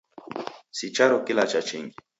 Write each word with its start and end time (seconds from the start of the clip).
Si 0.77 0.87
charo 0.95 1.17
kilacha 1.25 1.61
chingi. 1.67 1.97